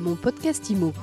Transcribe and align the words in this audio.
Mon 0.00 0.16
podcast 0.16 0.70
IMO. 0.70 0.94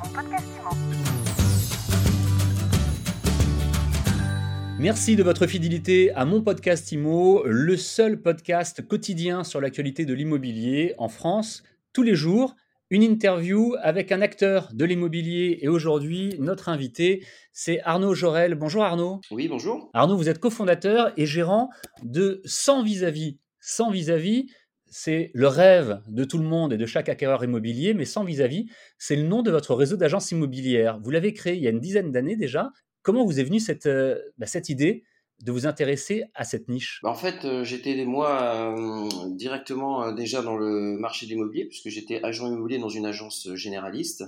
Merci 4.80 5.16
de 5.16 5.22
votre 5.22 5.46
fidélité 5.46 6.12
à 6.14 6.26
mon 6.26 6.42
podcast 6.42 6.92
IMO, 6.92 7.44
le 7.46 7.78
seul 7.78 8.20
podcast 8.20 8.88
quotidien 8.88 9.44
sur 9.44 9.62
l'actualité 9.62 10.06
de 10.06 10.16
l'immobilier 10.16 10.96
en 10.98 11.10
France. 11.10 11.62
Tous 11.94 12.02
les 12.02 12.16
jours, 12.16 12.56
une 12.90 13.04
interview 13.04 13.76
avec 13.84 14.12
un 14.12 14.22
acteur 14.22 14.70
de 14.74 14.84
l'immobilier. 14.84 15.60
Et 15.62 15.68
aujourd'hui, 15.68 16.34
notre 16.40 16.68
invité, 16.68 17.24
c'est 17.52 17.80
Arnaud 17.82 18.16
Jorel. 18.16 18.56
Bonjour 18.56 18.84
Arnaud. 18.84 19.22
Oui, 19.30 19.48
bonjour. 19.48 19.92
Arnaud, 19.94 20.18
vous 20.18 20.28
êtes 20.28 20.40
cofondateur 20.40 21.14
et 21.18 21.28
gérant 21.28 21.70
de 22.02 22.42
100 22.46 22.82
vis-à-vis. 22.82 23.38
100 23.60 23.92
vis-à-vis, 23.92 24.48
c'est 24.90 25.32
le 25.34 25.48
rêve 25.48 26.02
de 26.08 26.24
tout 26.24 26.38
le 26.38 26.44
monde 26.46 26.74
et 26.74 26.78
de 26.78 26.86
chaque 26.86 27.10
acquéreur 27.10 27.44
immobilier, 27.44 27.94
mais 27.94 28.06
sans 28.06 28.24
vis-à-vis, 28.24 28.68
c'est 28.98 29.16
le 29.16 29.24
nom 29.24 29.42
de 29.42 29.52
votre 29.52 29.76
réseau 29.76 29.98
d'agences 29.98 30.32
immobilières. 30.32 31.00
Vous 31.02 31.12
l'avez 31.12 31.34
créé 31.34 31.56
il 31.56 31.64
y 31.64 31.68
a 31.68 31.72
une 31.72 31.80
dizaine 31.80 32.12
d'années 32.12 32.36
déjà. 32.36 32.72
Comment 33.02 33.26
vous 33.26 33.40
est 33.40 33.44
venue 33.44 33.60
cette, 33.60 33.86
euh, 33.86 34.20
bah, 34.38 34.48
cette 34.48 34.70
idée 34.70 35.04
de 35.42 35.52
vous 35.52 35.68
intéresser 35.68 36.26
à 36.34 36.44
cette 36.44 36.68
niche? 36.68 37.00
Bah, 37.04 37.10
En 37.10 37.16
fait, 37.16 37.46
euh, 37.46 37.64
j'étais 37.64 38.04
moi 38.06 38.42
euh, 38.42 39.10
directement 39.36 40.12
déjà 40.12 40.42
dans 40.42 40.58
le 40.58 40.98
marché 40.98 41.26
de 41.26 41.32
l'immobilier, 41.32 41.66
puisque 41.66 41.90
j'étais 41.90 42.24
agent 42.24 42.48
immobilier 42.48 42.80
dans 42.80 42.90
une 42.90 43.06
agence 43.06 43.48
généraliste. 43.54 44.24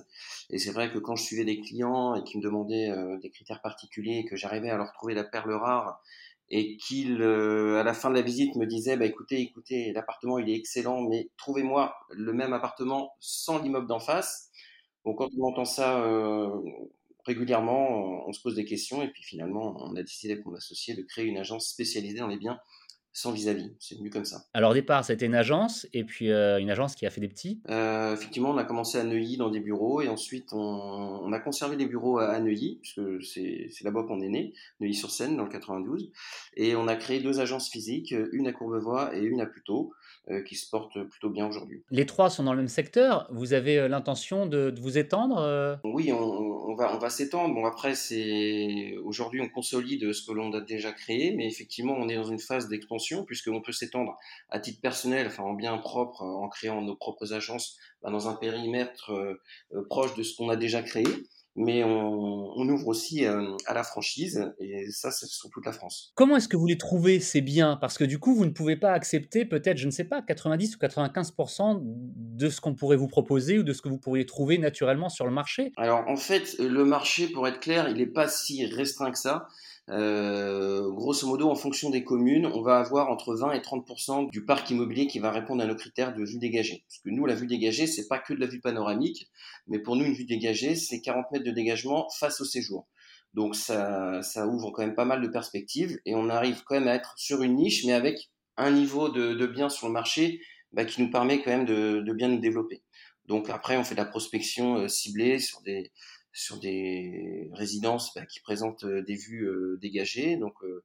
Et 0.49 0.59
c'est 0.59 0.71
vrai 0.71 0.91
que 0.91 0.99
quand 0.99 1.15
je 1.15 1.23
suivais 1.23 1.45
des 1.45 1.59
clients 1.59 2.15
et 2.15 2.23
qui 2.23 2.37
me 2.37 2.43
demandaient 2.43 2.91
des 3.21 3.29
critères 3.29 3.61
particuliers 3.61 4.25
que 4.29 4.35
j'arrivais 4.35 4.69
à 4.69 4.77
leur 4.77 4.91
trouver 4.93 5.13
la 5.13 5.23
perle 5.23 5.53
rare 5.53 6.01
et 6.51 6.77
qu'il, 6.77 7.21
à 7.21 7.83
la 7.83 7.93
fin 7.93 8.09
de 8.09 8.15
la 8.15 8.21
visite, 8.21 8.55
me 8.55 8.65
disait 8.65 8.97
bah, 8.97 9.05
écoutez, 9.05 9.41
écoutez, 9.41 9.91
l'appartement 9.93 10.39
il 10.39 10.49
est 10.49 10.55
excellent, 10.55 11.01
mais 11.01 11.29
trouvez-moi 11.37 11.95
le 12.11 12.33
même 12.33 12.53
appartement 12.53 13.13
sans 13.19 13.59
l'immeuble 13.61 13.87
d'en 13.87 13.99
face. 13.99 14.49
Bon, 15.05 15.13
quand 15.13 15.29
on 15.37 15.47
entend 15.47 15.65
ça 15.65 16.03
régulièrement, 17.25 18.27
on 18.27 18.33
se 18.33 18.41
pose 18.41 18.55
des 18.55 18.65
questions 18.65 19.01
et 19.03 19.09
puis 19.09 19.23
finalement, 19.23 19.75
on 19.79 19.95
a 19.95 20.03
décidé 20.03 20.41
qu'on 20.41 20.55
associait 20.55 20.95
de 20.95 21.03
créer 21.03 21.25
une 21.25 21.37
agence 21.37 21.67
spécialisée 21.67 22.19
dans 22.19 22.27
les 22.27 22.37
biens 22.37 22.59
sans 23.13 23.31
vis-à-vis. 23.31 23.71
C'est 23.79 23.97
venu 23.97 24.09
comme 24.09 24.25
ça. 24.25 24.43
Alors 24.53 24.71
au 24.71 24.73
départ, 24.73 25.03
c'était 25.03 25.25
une 25.25 25.35
agence 25.35 25.87
et 25.93 26.03
puis 26.03 26.31
euh, 26.31 26.59
une 26.59 26.69
agence 26.69 26.95
qui 26.95 27.05
a 27.05 27.09
fait 27.09 27.21
des 27.21 27.27
petits. 27.27 27.61
Euh, 27.69 28.13
effectivement, 28.13 28.51
on 28.51 28.57
a 28.57 28.63
commencé 28.63 28.97
à 28.97 29.03
Neuilly 29.03 29.37
dans 29.37 29.49
des 29.49 29.59
bureaux 29.59 30.01
et 30.01 30.07
ensuite 30.07 30.53
on, 30.53 31.31
a 31.31 31.39
conservé 31.39 31.75
les 31.75 31.85
bureaux 31.85 32.19
à, 32.19 32.39
Neuilly 32.39 32.79
puisque 32.81 33.23
c'est 33.23 33.83
là-bas 33.83 34.03
qu'on 34.03 34.21
est 34.21 34.29
né, 34.29 34.53
Neuilly-sur-Seine 34.79 35.37
dans 35.37 35.43
le 35.43 35.49
92. 35.49 36.11
Et 36.55 36.75
on 36.75 36.87
a 36.87 36.95
créé 36.95 37.19
deux 37.19 37.39
agences 37.39 37.69
physiques, 37.69 38.13
une 38.31 38.47
à 38.47 38.53
Courbevoie 38.53 39.15
et 39.15 39.21
une 39.21 39.41
à 39.41 39.45
Puteaux. 39.45 39.91
Euh, 40.29 40.43
qui 40.43 40.55
se 40.55 40.69
portent 40.69 41.01
plutôt 41.09 41.31
bien 41.31 41.47
aujourd'hui. 41.47 41.81
Les 41.89 42.05
trois 42.05 42.29
sont 42.29 42.43
dans 42.43 42.51
le 42.51 42.59
même 42.59 42.67
secteur. 42.67 43.27
Vous 43.31 43.53
avez 43.53 43.87
l'intention 43.87 44.45
de, 44.45 44.71
vous 44.79 44.99
étendre 44.99 45.79
Oui, 45.83 46.11
on, 46.11 46.75
va, 46.75 46.93
on 46.93 46.99
va 46.99 47.09
s'étendre. 47.09 47.55
Bon, 47.55 47.65
après, 47.65 47.95
c'est 47.95 48.95
aujourd'hui, 49.03 49.41
on 49.41 49.49
consolide 49.49 50.13
ce 50.13 50.23
que 50.23 50.31
l'on 50.31 50.53
a 50.53 50.61
déjà 50.61 50.91
créé, 50.91 51.33
mais 51.35 51.47
effectivement, 51.47 51.95
on 51.97 52.07
est 52.09 52.15
dans 52.15 52.25
une 52.25 52.37
phase 52.37 52.67
d'expansion 52.67 52.98
puisqu'on 53.25 53.61
peut 53.61 53.71
s'étendre 53.71 54.17
à 54.49 54.59
titre 54.59 54.81
personnel, 54.81 55.27
enfin 55.27 55.43
en 55.43 55.53
bien 55.53 55.77
propre, 55.77 56.21
en 56.21 56.47
créant 56.49 56.81
nos 56.81 56.95
propres 56.95 57.33
agences 57.33 57.77
bah, 58.01 58.11
dans 58.11 58.27
un 58.27 58.35
périmètre 58.35 59.11
euh, 59.11 59.41
euh, 59.73 59.83
proche 59.89 60.15
de 60.15 60.23
ce 60.23 60.35
qu'on 60.35 60.49
a 60.49 60.55
déjà 60.55 60.81
créé. 60.81 61.05
Mais 61.55 61.83
on, 61.83 62.69
ouvre 62.69 62.87
aussi 62.87 63.25
euh, 63.25 63.57
à 63.65 63.73
la 63.73 63.83
franchise, 63.83 64.53
et 64.59 64.89
ça, 64.91 65.11
c'est 65.11 65.25
sur 65.25 65.49
toute 65.49 65.65
la 65.65 65.73
France. 65.73 66.13
Comment 66.15 66.37
est-ce 66.37 66.47
que 66.47 66.55
vous 66.55 66.67
les 66.67 66.77
trouvez, 66.77 67.19
ces 67.19 67.41
biens? 67.41 67.75
Parce 67.75 67.97
que 67.97 68.05
du 68.05 68.17
coup, 68.17 68.33
vous 68.33 68.45
ne 68.45 68.51
pouvez 68.51 68.77
pas 68.77 68.93
accepter 68.93 69.43
peut-être, 69.43 69.77
je 69.77 69.87
ne 69.87 69.91
sais 69.91 70.05
pas, 70.05 70.21
90 70.21 70.75
ou 70.75 70.79
95% 70.79 71.81
de 71.83 72.49
ce 72.49 72.61
qu'on 72.61 72.75
pourrait 72.75 72.95
vous 72.95 73.09
proposer 73.09 73.59
ou 73.59 73.63
de 73.63 73.73
ce 73.73 73.81
que 73.81 73.89
vous 73.89 73.97
pourriez 73.97 74.25
trouver 74.25 74.57
naturellement 74.57 75.09
sur 75.09 75.25
le 75.25 75.31
marché? 75.31 75.73
Alors, 75.75 76.07
en 76.07 76.15
fait, 76.15 76.55
le 76.59 76.85
marché, 76.85 77.27
pour 77.27 77.45
être 77.45 77.59
clair, 77.59 77.89
il 77.89 77.97
n'est 77.97 78.05
pas 78.05 78.29
si 78.29 78.65
restreint 78.65 79.11
que 79.11 79.19
ça. 79.19 79.47
Euh, 79.89 80.91
grosso 80.91 81.27
modo, 81.27 81.49
en 81.49 81.55
fonction 81.55 81.89
des 81.89 82.03
communes, 82.03 82.45
on 82.45 82.61
va 82.61 82.77
avoir 82.77 83.09
entre 83.09 83.35
20 83.35 83.53
et 83.53 83.59
30% 83.59 84.29
du 84.29 84.45
parc 84.45 84.69
immobilier 84.69 85.07
qui 85.07 85.19
va 85.19 85.31
répondre 85.31 85.63
à 85.63 85.65
nos 85.65 85.75
critères 85.75 86.13
de 86.13 86.23
vue 86.23 86.37
dégagée. 86.37 86.83
Parce 86.87 86.99
que 86.99 87.09
nous, 87.09 87.25
la 87.25 87.35
vue 87.35 87.47
dégagée, 87.47 87.87
c'est 87.87 88.07
pas 88.07 88.19
que 88.19 88.33
de 88.33 88.39
la 88.39 88.45
vue 88.45 88.61
panoramique, 88.61 89.29
mais 89.67 89.79
pour 89.79 89.95
nous, 89.95 90.05
une 90.05 90.13
vue 90.13 90.25
dégagée, 90.25 90.75
c'est 90.75 91.01
40 91.01 91.31
mètres 91.31 91.45
de 91.45 91.51
dégagement 91.51 92.07
face 92.19 92.39
au 92.41 92.45
séjour. 92.45 92.87
Donc 93.33 93.55
ça, 93.55 94.21
ça 94.21 94.47
ouvre 94.47 94.71
quand 94.71 94.83
même 94.83 94.95
pas 94.95 95.05
mal 95.05 95.21
de 95.21 95.27
perspectives 95.27 95.99
et 96.05 96.15
on 96.15 96.29
arrive 96.29 96.63
quand 96.65 96.75
même 96.75 96.87
à 96.87 96.95
être 96.95 97.13
sur 97.17 97.41
une 97.43 97.55
niche, 97.55 97.85
mais 97.85 97.93
avec 97.93 98.29
un 98.57 98.71
niveau 98.71 99.09
de, 99.09 99.33
de 99.33 99.47
biens 99.47 99.69
sur 99.69 99.87
le 99.87 99.93
marché 99.93 100.41
bah, 100.71 100.85
qui 100.85 101.01
nous 101.01 101.09
permet 101.09 101.41
quand 101.41 101.51
même 101.51 101.65
de, 101.65 102.01
de 102.01 102.13
bien 102.13 102.27
nous 102.27 102.39
développer. 102.39 102.83
Donc 103.25 103.49
après, 103.49 103.77
on 103.77 103.83
fait 103.83 103.93
de 103.95 103.99
la 103.99 104.05
prospection 104.05 104.77
euh, 104.77 104.87
ciblée 104.87 105.37
sur 105.37 105.61
des, 105.61 105.91
sur 106.33 106.59
des 106.59 107.49
résidences 107.53 108.13
bah, 108.15 108.25
qui 108.25 108.39
présentent 108.39 108.83
euh, 108.83 109.01
des 109.01 109.15
vues 109.15 109.47
euh, 109.47 109.77
dégagées. 109.81 110.37
Donc, 110.37 110.53
euh, 110.63 110.83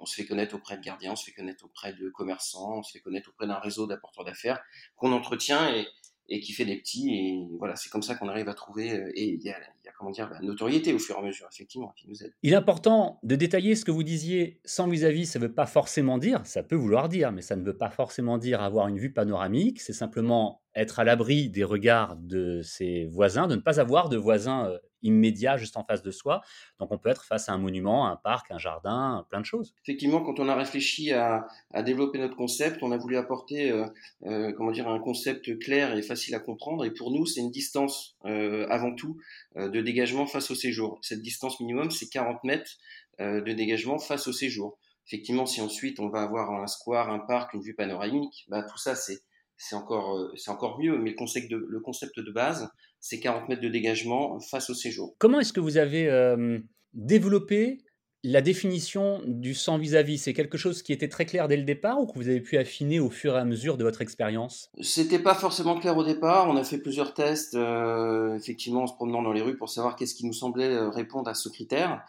on 0.00 0.06
se 0.06 0.14
fait 0.14 0.26
connaître 0.26 0.56
auprès 0.56 0.76
de 0.76 0.82
gardiens, 0.82 1.12
on 1.12 1.16
se 1.16 1.24
fait 1.24 1.32
connaître 1.32 1.64
auprès 1.64 1.92
de 1.92 2.08
commerçants, 2.10 2.78
on 2.78 2.82
se 2.82 2.92
fait 2.92 3.00
connaître 3.00 3.30
auprès 3.30 3.46
d'un 3.46 3.58
réseau 3.58 3.86
d'apporteurs 3.86 4.24
d'affaires 4.24 4.60
qu'on 4.96 5.12
entretient 5.12 5.72
et, 5.74 5.86
et 6.28 6.40
qui 6.40 6.52
fait 6.52 6.64
des 6.64 6.76
petits. 6.76 7.14
Et 7.14 7.46
voilà, 7.58 7.76
c'est 7.76 7.88
comme 7.88 8.02
ça 8.02 8.16
qu'on 8.16 8.28
arrive 8.28 8.48
à 8.48 8.54
trouver. 8.54 8.88
Et 9.14 9.28
il 9.34 9.42
y 9.42 9.50
a, 9.50 9.58
comment 9.96 10.10
dire, 10.10 10.28
la 10.30 10.40
notoriété 10.40 10.92
au 10.92 10.98
fur 10.98 11.16
et 11.16 11.18
à 11.18 11.22
mesure, 11.22 11.48
effectivement, 11.52 11.92
qui 11.96 12.08
nous 12.08 12.22
aide. 12.22 12.32
Il 12.42 12.52
est 12.52 12.56
important 12.56 13.18
de 13.22 13.36
détailler 13.36 13.74
ce 13.74 13.84
que 13.84 13.90
vous 13.90 14.02
disiez 14.02 14.60
sans 14.64 14.88
vis-à-vis. 14.88 15.26
Ça 15.26 15.38
ne 15.38 15.46
veut 15.46 15.54
pas 15.54 15.66
forcément 15.66 16.18
dire, 16.18 16.44
ça 16.46 16.62
peut 16.62 16.76
vouloir 16.76 17.08
dire, 17.08 17.32
mais 17.32 17.42
ça 17.42 17.56
ne 17.56 17.64
veut 17.64 17.76
pas 17.76 17.90
forcément 17.90 18.38
dire 18.38 18.60
avoir 18.60 18.88
une 18.88 18.98
vue 18.98 19.12
panoramique. 19.12 19.80
C'est 19.80 19.92
simplement 19.92 20.62
être 20.74 20.98
à 20.98 21.04
l'abri 21.04 21.48
des 21.48 21.64
regards 21.64 22.16
de 22.16 22.62
ses 22.62 23.06
voisins, 23.06 23.46
de 23.46 23.56
ne 23.56 23.60
pas 23.60 23.80
avoir 23.80 24.08
de 24.08 24.16
voisins 24.16 24.68
euh, 24.68 24.78
immédiats 25.02 25.56
juste 25.56 25.76
en 25.76 25.84
face 25.84 26.02
de 26.02 26.10
soi. 26.10 26.40
Donc 26.78 26.92
on 26.92 26.98
peut 26.98 27.08
être 27.08 27.24
face 27.24 27.48
à 27.48 27.52
un 27.52 27.58
monument, 27.58 28.08
un 28.08 28.16
parc, 28.16 28.50
un 28.50 28.58
jardin, 28.58 29.24
plein 29.30 29.40
de 29.40 29.44
choses. 29.44 29.74
Effectivement, 29.84 30.22
quand 30.22 30.40
on 30.40 30.48
a 30.48 30.54
réfléchi 30.54 31.12
à, 31.12 31.46
développer 31.84 32.18
notre 32.18 32.36
concept, 32.36 32.82
on 32.82 32.92
a 32.92 32.96
voulu 32.96 33.16
apporter 33.16 33.70
euh, 33.70 33.86
euh, 34.26 34.52
comment 34.52 34.72
dire, 34.72 34.88
un 34.88 34.98
concept 34.98 35.58
clair 35.58 35.96
et 35.96 36.02
facile 36.02 36.34
à 36.34 36.40
comprendre. 36.40 36.84
Et 36.84 36.90
pour 36.92 37.10
nous, 37.12 37.26
c'est 37.26 37.40
une 37.40 37.50
distance 37.50 38.16
avant 38.24 38.94
tout 38.94 39.18
de 39.56 39.80
dégagement 39.80 40.26
face 40.26 40.50
au 40.50 40.54
séjour. 40.54 40.98
Cette 41.02 41.22
distance 41.22 41.60
minimum, 41.60 41.90
c'est 41.90 42.08
40 42.08 42.44
mètres 42.44 42.78
de 43.18 43.52
dégagement 43.52 43.98
face 43.98 44.28
au 44.28 44.32
séjour. 44.32 44.78
Effectivement, 45.06 45.46
si 45.46 45.62
ensuite 45.62 46.00
on 46.00 46.10
va 46.10 46.20
avoir 46.20 46.50
un 46.52 46.66
square, 46.66 47.08
un 47.08 47.20
parc, 47.20 47.54
une 47.54 47.62
vue 47.62 47.74
panoramique, 47.74 48.44
bah, 48.48 48.62
tout 48.62 48.76
ça 48.76 48.94
c'est 48.94 49.22
c'est 49.58 49.74
encore, 49.74 50.16
euh, 50.16 50.32
c'est 50.36 50.50
encore 50.50 50.78
mieux, 50.78 50.96
mais 50.98 51.10
le 51.10 51.16
concept 51.16 51.50
de, 51.50 51.56
le 51.56 51.80
concept 51.80 52.18
de 52.18 52.30
base, 52.30 52.70
c'est 53.00 53.20
40 53.20 53.48
mètres 53.48 53.60
de 53.60 53.68
dégagement 53.68 54.40
face 54.40 54.70
au 54.70 54.74
séjour. 54.74 55.14
Comment 55.18 55.40
est-ce 55.40 55.52
que 55.52 55.60
vous 55.60 55.76
avez 55.76 56.08
euh, 56.08 56.58
développé 56.94 57.78
la 58.22 58.40
définition 58.40 59.20
du 59.26 59.54
sans 59.54 59.76
vis-à-vis? 59.76 60.18
C'est 60.18 60.32
quelque 60.32 60.58
chose 60.58 60.82
qui 60.82 60.92
était 60.92 61.08
très 61.08 61.26
clair 61.26 61.48
dès 61.48 61.56
le 61.56 61.64
départ 61.64 62.00
ou 62.00 62.06
que 62.06 62.14
vous 62.14 62.28
avez 62.28 62.40
pu 62.40 62.56
affiner 62.56 63.00
au 63.00 63.10
fur 63.10 63.34
et 63.34 63.38
à 63.38 63.44
mesure 63.44 63.76
de 63.76 63.84
votre 63.84 64.00
expérience? 64.00 64.70
C'était 64.80 65.18
pas 65.18 65.34
forcément 65.34 65.78
clair 65.78 65.96
au 65.96 66.04
départ. 66.04 66.48
On 66.48 66.56
a 66.56 66.64
fait 66.64 66.78
plusieurs 66.78 67.12
tests, 67.12 67.54
euh, 67.54 68.36
effectivement, 68.36 68.84
en 68.84 68.86
se 68.86 68.94
promenant 68.94 69.22
dans 69.22 69.32
les 69.32 69.42
rues 69.42 69.58
pour 69.58 69.68
savoir 69.68 69.96
qu'est-ce 69.96 70.14
qui 70.14 70.24
nous 70.24 70.32
semblait 70.32 70.78
répondre 70.88 71.28
à 71.28 71.34
ce 71.34 71.48
critère. 71.48 72.04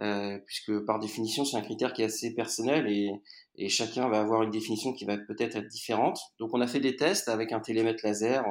Euh, 0.00 0.38
puisque 0.46 0.86
par 0.86 0.98
définition 0.98 1.44
c'est 1.44 1.58
un 1.58 1.60
critère 1.60 1.92
qui 1.92 2.00
est 2.00 2.06
assez 2.06 2.34
personnel 2.34 2.88
et, 2.88 3.10
et 3.56 3.68
chacun 3.68 4.08
va 4.08 4.20
avoir 4.20 4.42
une 4.42 4.50
définition 4.50 4.94
qui 4.94 5.04
va 5.04 5.18
peut-être 5.18 5.56
être 5.56 5.68
différente. 5.68 6.18
Donc 6.38 6.50
on 6.54 6.60
a 6.62 6.66
fait 6.66 6.80
des 6.80 6.96
tests 6.96 7.28
avec 7.28 7.52
un 7.52 7.60
télémètre 7.60 8.00
laser, 8.02 8.42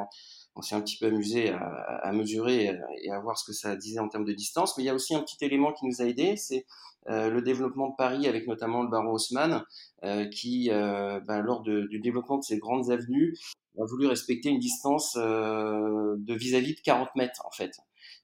on, 0.56 0.62
s'est 0.62 0.75
un 0.75 0.81
petit 0.81 0.97
peu 1.00 1.07
amusé 1.07 1.50
à, 1.50 1.57
à, 2.03 2.12
mesurer 2.12 2.78
et 3.03 3.12
à 3.12 3.19
voir 3.19 3.38
ce 3.40 3.46
que 3.46 3.53
ça 3.53 3.75
disait 3.75 4.00
en 4.00 4.07
termes 4.07 4.25
de 4.25 4.34
distance, 4.34 4.78
mais 4.78 4.84
il 4.84 4.88
y 4.88 4.90
a 4.90 4.94
aussi 4.94 5.16
un 5.16 5.22
petit 5.22 5.44
élément 5.44 5.74
qui 5.74 5.88
nous 5.88 6.01
a 6.01 6.06
aidé, 6.06 6.35
c'est 6.38 6.66
euh, 7.09 7.30
le 7.30 7.41
développement 7.41 7.90
de 7.90 7.96
Paris 7.97 8.28
avec 8.28 8.47
notamment 8.47 8.84
le 8.84 8.90
baron 8.90 9.13
Haussmann, 9.13 9.63
euh, 10.03 10.28
qui, 10.30 10.69
euh, 10.72 11.19
bah, 11.22 11.41
lors 11.41 11.63
de, 11.63 11.88
du 11.88 12.00
développement 12.00 12.38
de 12.38 12.44
ces 12.44 12.59
grandes 12.59 12.91
avenues, 12.91 13.35
a 13.80 13.85
voulu 13.85 14.06
respecter 14.06 14.50
une 14.50 14.59
distance 14.59 15.16
euh, 15.18 16.16
de 16.18 16.34
vis-à-vis 16.35 16.74
-vis 16.74 16.78
de 16.78 16.81
40 16.81 17.16
mètres 17.16 17.42
en 17.45 17.51
fait. 17.51 17.71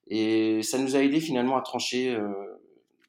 Et 0.08 0.62
ça 0.62 0.78
nous 0.78 0.96
a 0.96 1.00
aidé 1.00 1.20
finalement 1.20 1.58
à 1.58 1.62
trancher 1.62 2.16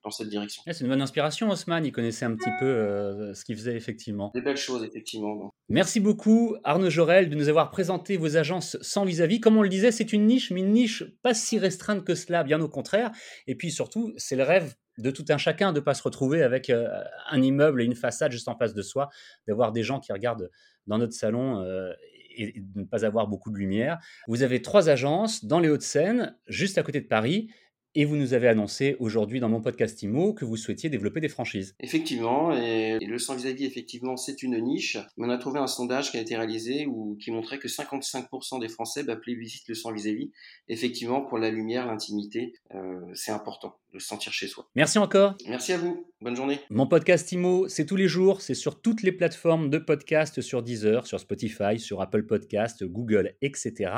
dans 0.09 0.11
cette 0.11 0.29
direction. 0.29 0.63
c'est 0.67 0.81
une 0.81 0.89
bonne 0.89 1.03
inspiration, 1.03 1.51
Haussmann. 1.51 1.85
Il 1.85 1.93
connaissait 1.93 2.25
un 2.25 2.35
petit 2.35 2.51
peu 2.59 2.67
euh, 2.67 3.35
ce 3.35 3.45
qu'il 3.45 3.57
faisait 3.57 3.77
effectivement. 3.77 4.31
Des 4.35 4.41
belles 4.41 4.57
choses, 4.57 4.83
effectivement. 4.85 5.53
Merci 5.69 6.01
beaucoup, 6.01 6.57
Arnaud 6.65 6.91
Jorel, 6.91 7.29
de 7.29 7.37
nous 7.37 7.49
avoir 7.49 7.71
présenté 7.71 8.17
vos 8.17 8.37
agences 8.37 8.79
sans 8.81 9.05
vis-à-vis. 9.05 9.41
Comme 9.41 9.57
on 9.57 9.63
le 9.63 9.69
disait, 9.69 9.93
c'est 9.93 10.13
une 10.13 10.27
niche, 10.27 10.51
mais 10.51 10.61
une 10.61 10.73
niche 10.73 11.05
pas 11.23 11.35
si 11.35 11.59
restreinte 11.59 12.05
que 12.05 12.15
cela, 12.15 12.43
bien 12.43 12.61
au 12.61 12.69
contraire. 12.69 13.13
Et 13.47 13.55
puis 13.55 13.71
surtout, 13.71 14.13
c'est 14.17 14.37
le 14.37 14.45
rêve 14.45 14.75
de 14.97 15.11
tout 15.11 15.25
un 15.29 15.39
chacun 15.39 15.73
de 15.73 15.79
ne 15.79 15.85
pas 15.85 15.95
se 15.95 16.03
retrouver 16.03 16.43
avec 16.43 16.71
euh, 16.71 16.89
un 17.31 17.43
immeuble 17.43 17.83
et 17.83 17.85
une 17.85 17.95
façade 17.95 18.33
juste 18.33 18.49
en 18.49 18.57
face 18.57 18.75
de 18.75 18.83
soi, 18.83 19.11
d'avoir 19.47 19.73
des 19.73 19.83
gens 19.83 20.01
qui 20.01 20.13
regardent 20.13 20.51
dans 20.87 20.99
notre 20.99 21.13
salon 21.13 21.61
euh, 21.61 21.93
et 22.37 22.55
de 22.57 22.81
ne 22.81 22.85
pas 22.85 23.05
avoir 23.05 23.29
beaucoup 23.29 23.51
de 23.51 23.59
lumière. 23.59 23.99
Vous 24.27 24.43
avez 24.43 24.63
trois 24.63 24.89
agences 24.89 25.45
dans 25.45 25.61
les 25.61 25.69
Hauts-de-Seine, 25.69 26.37
juste 26.47 26.79
à 26.79 26.83
côté 26.83 27.01
de 27.01 27.07
Paris 27.07 27.51
Et 27.95 28.05
vous 28.05 28.17
nous 28.17 28.35
avez 28.35 28.49
annoncé 28.49 28.97
aujourd'hui 29.01 29.41
dans 29.41 29.49
mon 29.49 29.63
podcast 29.63 30.03
IMO 30.03 30.35
que 30.35 30.45
vous 30.45 30.57
souhaitiez 30.57 30.91
développer 30.91 31.21
des 31.21 31.29
franchises. 31.29 31.75
Effectivement, 31.81 32.53
et, 32.53 32.99
le 32.99 33.19
sans 33.19 33.35
vis-à-vis, 33.35 33.65
effectivement, 33.65 34.17
c'est 34.17 34.43
une 34.43 34.59
niche. 34.61 34.99
Mais 35.17 35.27
on 35.27 35.31
a 35.31 35.39
trouvé 35.39 35.59
un 35.59 35.67
sondage 35.67 36.11
qui 36.11 36.19
a 36.19 36.21
été 36.21 36.37
réalisé 36.37 36.87
où, 36.87 37.17
qui 37.17 37.31
montrait 37.31 37.59
que 37.59 37.67
55% 37.67 38.61
des 38.61 38.69
Français 38.69 39.05
bah, 39.05 39.17
plébiscitent 39.17 39.69
le 39.69 39.75
sans 39.75 39.93
vis-à-vis. 39.93 40.31
Effectivement, 40.69 41.23
pour 41.23 41.39
la 41.39 41.51
lumière, 41.51 41.87
l'intimité, 41.87 42.53
euh, 42.75 43.01
c'est 43.15 43.33
important 43.33 43.75
de 43.95 43.99
se 43.99 44.07
sentir 44.07 44.33
chez 44.33 44.49
soi. 44.49 44.69
Merci 44.75 44.99
encore. 44.99 45.35
Merci 45.47 45.73
à 45.73 45.79
vous. 45.79 46.07
Bonne 46.21 46.37
journée. 46.37 46.61
Mon 46.69 46.87
podcast 46.87 47.33
IMO, 47.33 47.69
c'est 47.69 47.87
tous 47.87 47.97
les 47.97 48.09
jours, 48.09 48.43
c'est 48.43 48.55
sur 48.55 48.83
toutes 48.83 49.03
les 49.03 49.13
plateformes 49.13 49.71
de 49.71 49.79
podcast, 49.79 50.43
sur 50.43 50.63
Deezer, 50.63 51.07
sur 51.07 51.19
Spotify, 51.19 51.79
sur 51.79 52.03
Apple 52.03 52.25
Podcast, 52.27 52.85
Google, 52.85 53.35
etc. 53.41 53.93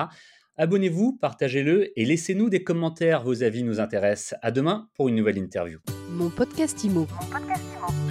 Abonnez-vous, 0.60 1.14
partagez-le 1.14 1.98
et 1.98 2.04
laissez-nous 2.04 2.50
des 2.50 2.62
commentaires. 2.62 3.22
Vos 3.22 3.42
avis 3.42 3.62
nous 3.62 3.80
intéressent. 3.80 4.38
À 4.42 4.50
demain 4.50 4.90
pour 4.94 5.08
une 5.08 5.14
nouvelle 5.14 5.38
interview. 5.38 5.78
Mon 6.10 6.28
podcast 6.28 6.84
Mon 6.84 7.06
podcast 7.06 7.62
IMO. 7.78 8.09